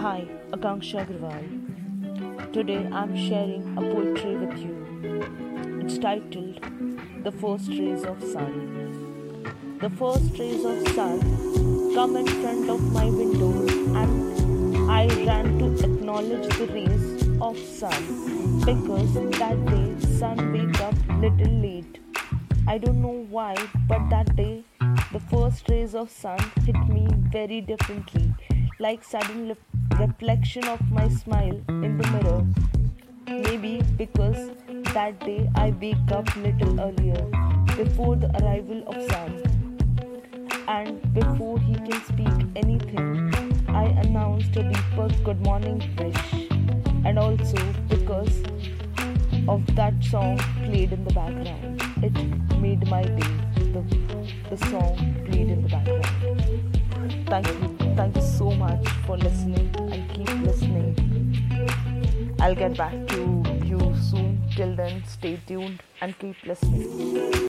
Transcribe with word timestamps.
Hi, 0.00 0.26
Akanksha 0.56 1.00
Agrawal. 1.06 2.52
Today 2.54 2.88
I'm 2.90 3.14
sharing 3.14 3.64
a 3.76 3.82
poetry 3.82 4.34
with 4.34 4.56
you. 4.58 5.80
It's 5.84 5.98
titled 5.98 6.62
The 7.22 7.30
First 7.30 7.68
Rays 7.68 8.04
of 8.04 8.22
Sun. 8.24 8.54
The 9.82 9.90
first 9.90 10.38
rays 10.38 10.64
of 10.64 10.88
sun 10.94 11.20
come 11.94 12.16
in 12.16 12.26
front 12.26 12.70
of 12.70 12.80
my 12.94 13.04
window 13.10 13.50
and 14.02 14.90
I 14.90 15.06
ran 15.26 15.58
to 15.58 15.68
acknowledge 15.84 16.48
the 16.56 16.68
rays 16.78 17.28
of 17.42 17.58
sun 17.58 18.02
because 18.64 19.12
that 19.38 19.62
day 19.66 20.16
sun 20.16 20.50
wake 20.54 20.80
up 20.80 20.94
little 21.18 21.60
late. 21.66 21.98
I 22.66 22.78
don't 22.78 23.02
know 23.02 23.26
why, 23.28 23.54
but 23.86 24.08
that 24.08 24.34
day 24.34 24.64
the 25.12 25.20
first 25.28 25.68
rays 25.68 25.94
of 25.94 26.08
sun 26.10 26.38
hit 26.64 26.88
me 26.88 27.06
very 27.30 27.60
differently, 27.60 28.34
like 28.78 29.04
sudden 29.04 29.48
reflection 30.00 30.64
of 30.64 30.80
my 30.90 31.08
smile 31.08 31.60
in 31.68 31.98
the 31.98 32.10
mirror. 32.10 32.46
Maybe 33.26 33.82
because 33.96 34.50
that 34.94 35.20
day 35.20 35.48
I 35.54 35.74
wake 35.80 36.10
up 36.10 36.34
little 36.36 36.80
earlier, 36.80 37.22
before 37.76 38.16
the 38.16 38.30
arrival 38.40 38.82
of 38.86 39.10
sun, 39.10 39.30
and 40.68 41.12
before 41.12 41.58
he 41.58 41.74
can 41.74 42.02
speak 42.04 42.32
anything, 42.56 43.32
I 43.68 43.84
announced 44.04 44.56
a 44.56 44.62
deeper 44.62 45.08
good 45.22 45.44
morning 45.44 45.82
wish, 45.98 46.48
and 47.04 47.18
also 47.18 47.58
because 47.88 48.42
of 49.48 49.64
that 49.76 50.02
song 50.02 50.38
played 50.64 50.92
in 50.92 51.04
the 51.04 51.12
background. 51.12 51.82
It 52.02 52.58
made 52.58 52.86
my 52.88 53.02
day. 53.02 53.34
The, 53.72 53.84
the 54.50 54.56
song 54.66 54.96
played 55.26 55.48
in 55.48 55.62
the 55.62 55.68
background. 55.68 57.28
Thank 57.28 57.46
you. 57.48 57.76
Thank 57.96 58.16
you 58.16 58.22
so 58.22 58.50
much 58.50 58.88
for 59.06 59.16
listening. 59.16 59.79
I'll 62.50 62.56
get 62.56 62.76
back 62.76 62.90
to 63.10 63.44
you 63.64 63.78
soon. 64.10 64.42
Till 64.56 64.74
then, 64.74 65.04
stay 65.06 65.38
tuned 65.46 65.84
and 66.00 66.18
keep 66.18 66.34
listening. 66.44 67.46